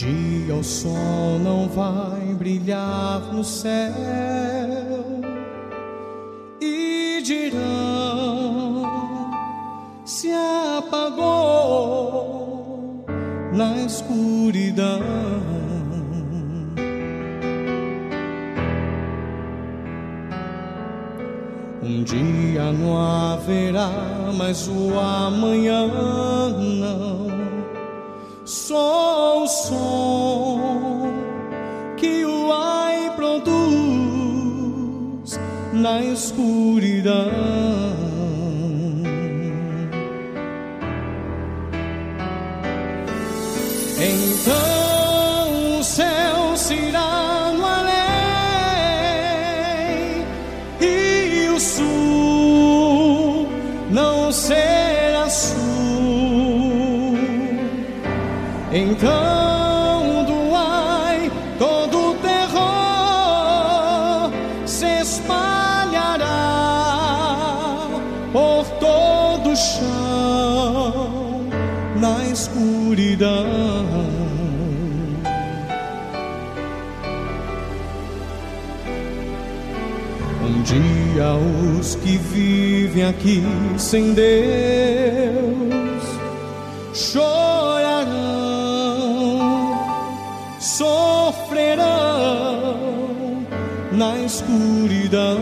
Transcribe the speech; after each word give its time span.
Dia 0.00 0.54
o 0.54 0.64
sol 0.64 1.38
não 1.44 1.68
vai 1.68 2.32
brilhar 2.32 3.20
no 3.34 3.44
céu 3.44 3.92
e 6.58 7.20
dirão 7.22 8.82
se 10.02 10.30
apagou 10.78 11.44
na 13.52 13.76
escuridão. 13.84 15.02
Um 21.82 22.02
dia 22.04 22.72
não 22.72 22.98
haverá 22.98 24.32
mais 24.34 24.66
o 24.66 24.98
amanhã, 24.98 25.86
não. 26.58 27.49
Só 28.50 29.44
o 29.44 29.46
som 29.46 31.12
que 31.96 32.24
o 32.24 32.50
ai 32.52 33.12
produz 33.14 33.38
na 35.72 36.02
escuridão. 36.02 37.30
Então 44.00 45.78
o 45.78 45.84
céu 45.84 46.56
se 46.56 46.74
irá 46.74 47.52
no 47.56 47.64
além 47.64 47.94
e 50.80 51.50
o 51.54 51.60
sul 51.60 53.46
não 53.92 54.32
será 54.32 55.30
sul. 55.30 55.69
Então 58.72 60.24
do 60.24 60.54
ai 60.54 61.28
todo 61.58 62.10
o 62.10 62.14
terror 62.14 62.70
se 64.64 64.86
espalhará 65.00 66.28
por 68.32 68.64
todo 68.78 69.50
o 69.50 69.56
chão 69.56 71.48
na 71.96 72.24
escuridão. 72.26 73.44
Um 80.42 80.62
dia 80.62 81.34
os 81.76 81.96
que 81.96 82.16
vivem 82.18 83.04
aqui 83.04 83.42
sem 83.76 84.14
Deus 84.14 85.80
chorarão, 86.94 87.99
na 94.00 94.18
escuridão. 94.20 95.36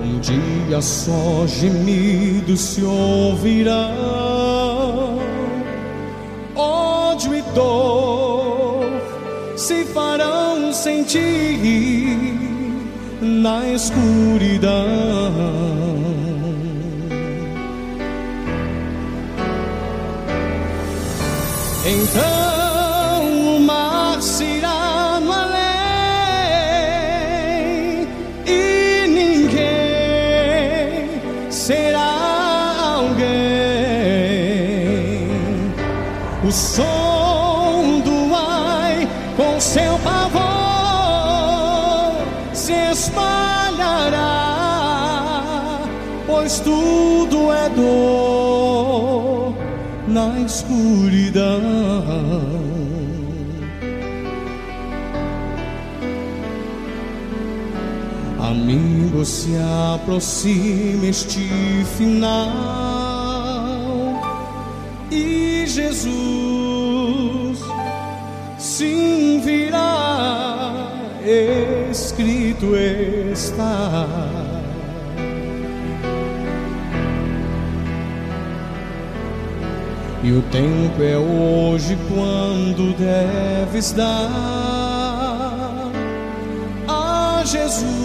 Um 0.00 0.20
dia 0.20 0.80
só 0.80 1.44
gemidos 1.48 2.60
se 2.60 2.84
ouvirão, 2.84 3.80
ódio 6.54 7.34
e 7.34 7.42
dor 7.52 8.84
se 9.56 9.84
farão 9.86 10.72
sentir 10.72 12.38
na 13.20 13.68
escuridão. 13.70 14.82
Então 21.84 23.56
o 23.56 23.60
mar 23.60 24.22
se 24.22 24.44
irá 24.44 25.18
no 25.20 25.32
além 25.32 25.58
e 28.46 29.04
ninguém 29.08 29.50
será 31.50 32.94
alguém. 32.94 33.26
O 36.46 36.52
som 36.52 38.00
do 38.04 38.32
ai 38.32 39.08
com 39.36 39.60
seu 39.60 39.98
pavor 40.04 40.42
se 42.54 42.74
espalhará, 42.92 44.20
pois 46.28 46.60
tudo 46.60 47.52
é 47.52 47.68
dor 47.70 48.31
na 50.12 50.40
escuridão. 50.40 51.62
Amigo, 58.38 59.24
se 59.24 59.52
aproxima 59.94 61.06
este 61.06 61.48
final 61.96 62.50
e 65.10 65.64
Jesus 65.66 67.60
sim 68.58 69.40
virá, 69.40 70.92
escrito 71.90 72.76
está. 72.76 74.41
E 80.32 80.34
o 80.34 80.42
tempo 80.44 81.02
é 81.02 81.18
hoje 81.18 81.94
quando 82.08 82.96
deves 82.96 83.92
dar 83.92 84.30
a 86.88 87.42
Jesus 87.44 88.00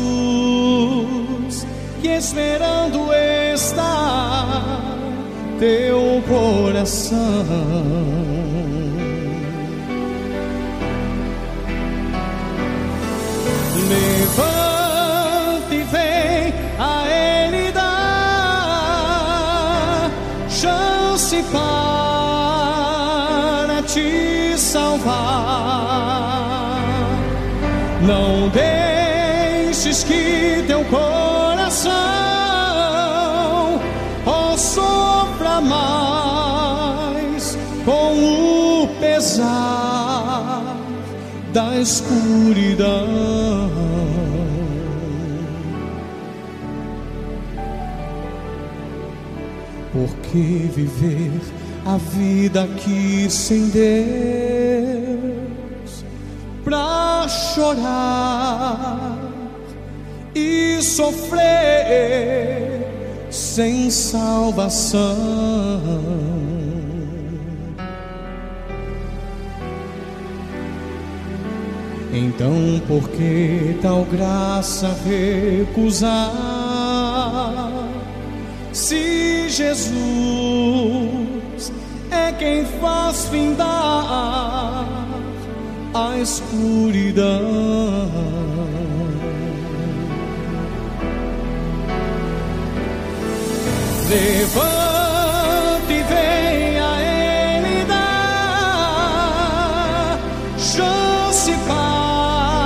que 2.01 2.09
esperando 2.09 3.13
está 3.13 4.81
teu 5.57 6.21
coração. 6.27 7.45
Levante 13.87 14.76
te 23.87 24.57
salvar. 24.57 25.17
Não 28.01 28.49
deixes 28.49 30.03
que 30.03 30.63
teu 30.67 30.83
coração 30.85 31.91
oh, 34.25 34.57
sofra 34.57 35.61
mais 35.61 37.57
com 37.85 38.83
o 38.83 38.87
pesar 38.99 40.75
da 41.53 41.79
escuridão. 41.79 43.07
Porque 49.93 50.69
viver 50.75 51.41
a 51.85 51.97
vida 51.97 52.63
aqui 52.63 53.27
sem 53.29 53.69
Deus 53.69 55.17
pra 56.63 57.27
chorar 57.29 59.17
e 60.35 60.81
sofrer 60.81 61.97
sem 63.29 63.89
salvação. 63.89 65.07
Então, 72.13 72.81
por 72.87 73.09
que 73.09 73.77
tal 73.81 74.03
graça 74.05 74.95
recusar? 75.05 76.33
Se 78.73 79.47
Jesus 79.49 80.96
é 82.17 82.31
quem 82.33 82.65
faz 82.79 83.27
findar 83.29 83.67
a 85.93 86.17
escuridão. 86.17 87.27
Levante 94.09 95.93
e 95.93 96.03
venha 96.11 96.89
Ele 97.01 97.85
dar 97.85 98.17
chance 100.57 101.53
para 101.67 102.65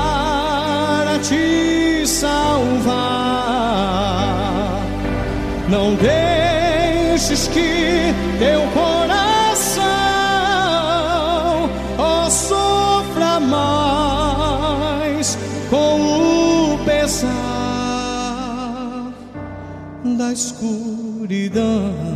te 1.20 2.06
salvar. 2.06 3.02
Não 5.68 5.96
deixe 5.96 6.42
deixes 7.22 7.48
que 7.48 8.14
teu 8.40 8.62
coração 8.74 9.21
da 20.22 20.32
escuridão. 20.32 22.11